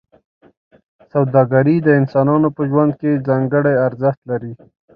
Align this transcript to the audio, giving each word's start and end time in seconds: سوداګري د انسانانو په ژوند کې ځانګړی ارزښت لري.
سوداګري 1.13 1.75
د 1.83 1.87
انسانانو 1.99 2.47
په 2.57 2.61
ژوند 2.69 2.91
کې 2.99 3.23
ځانګړی 3.27 3.73
ارزښت 3.87 4.21
لري. 4.29 4.53